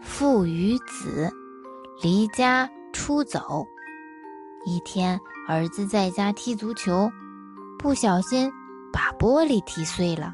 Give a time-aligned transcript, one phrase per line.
[0.00, 1.30] 父与子
[2.02, 3.66] 离家出走。
[4.64, 7.10] 一天，儿子在家踢足球，
[7.78, 8.50] 不小心
[8.92, 10.32] 把玻璃踢碎了。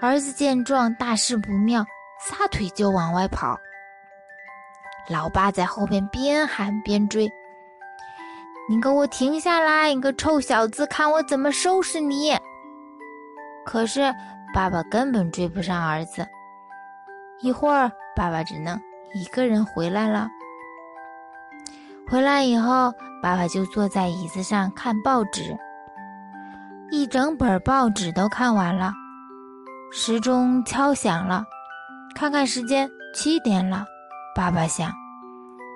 [0.00, 1.84] 儿子见状，大事不妙，
[2.20, 3.58] 撒腿就往外跑。
[5.08, 7.30] 老爸在后边边喊边追
[8.68, 9.92] ：“你给我停下来！
[9.92, 12.36] 你个臭小子，看我怎么收拾你！”
[13.66, 14.14] 可是
[14.54, 16.26] 爸爸根本追不上儿子。
[17.42, 18.78] 一会儿，爸爸只能
[19.14, 20.28] 一个人回来了。
[22.08, 25.56] 回来以后，爸爸就坐在椅子上看报纸，
[26.90, 28.92] 一整本报纸都看完了。
[29.92, 31.44] 时钟敲响了，
[32.14, 33.84] 看看时间，七点了。
[34.34, 34.92] 爸爸想，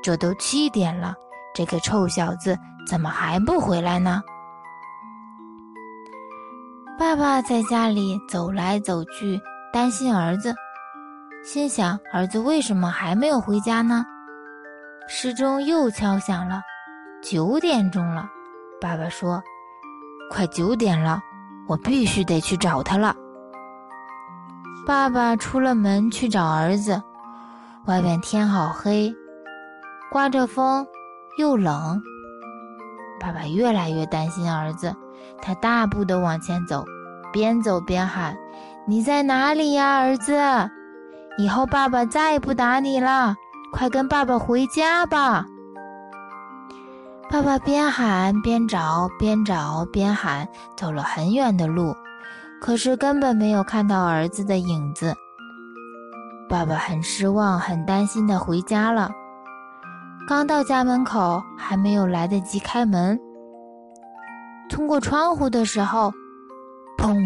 [0.03, 1.15] 这都七点了，
[1.55, 4.23] 这个臭小子怎么还不回来呢？
[6.99, 9.41] 爸爸在家里走来走去，
[9.73, 10.55] 担心儿子，
[11.45, 14.03] 心想：儿子为什么还没有回家呢？
[15.07, 16.63] 时钟又敲响了，
[17.23, 18.27] 九点钟了。
[18.81, 19.43] 爸爸说
[20.33, 21.21] ：“快九点了，
[21.69, 23.15] 我必须得去找他了。”
[24.89, 27.03] 爸爸出了门去找儿子，
[27.85, 29.15] 外面天好黑，
[30.11, 30.87] 刮着风，
[31.37, 32.03] 又冷。
[33.21, 34.97] 爸爸越来越担心儿子，
[35.43, 36.87] 他大步的往前走，
[37.35, 38.35] 边走边喊
[38.89, 40.33] ：“你在哪里呀，儿子？
[41.37, 43.35] 以后爸爸再也不打你了，
[43.73, 45.47] 快跟爸爸回家吧！”
[47.31, 50.47] 爸爸边喊边找，边找边喊，
[50.77, 51.95] 走了很远的路。
[52.61, 55.13] 可是根本没有看到儿子的影子，
[56.49, 59.11] 爸爸很失望、很担心的回家了。
[60.27, 63.19] 刚到家门口，还没有来得及开门，
[64.71, 66.13] 通过窗户的时候，
[66.97, 67.19] 砰！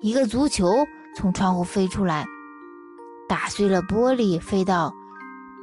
[0.00, 0.84] 一个足球
[1.16, 2.26] 从窗户飞出来，
[3.28, 4.92] 打碎了玻璃，飞到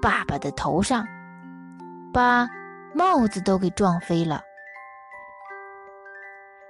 [0.02, 1.06] 爸爸的头上，
[2.14, 2.48] 把
[2.94, 4.42] 帽子都给撞飞了。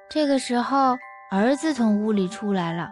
[0.09, 0.97] 这个时候。
[1.31, 2.91] 儿子从屋里出来了，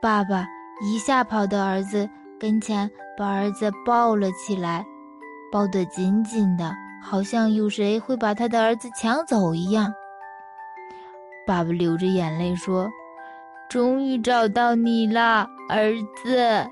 [0.00, 0.46] 爸爸
[0.84, 2.08] 一下跑到儿子
[2.38, 4.84] 跟前，把儿子抱了起来，
[5.50, 6.70] 抱得紧紧的，
[7.02, 9.92] 好像有谁会把他的儿子抢走一样。
[11.46, 12.88] 爸爸流着眼泪说
[13.72, 16.68] ：“终于找到你了，儿子。”